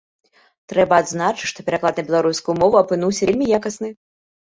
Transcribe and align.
Трэба 0.73 0.99
адзначыць, 1.01 1.51
што 1.53 1.67
пераклад 1.69 1.95
на 2.01 2.07
беларускую 2.09 2.59
мову 2.65 2.83
апынуўся 2.85 3.23
вельмі 3.33 3.55
якасны. 3.63 3.97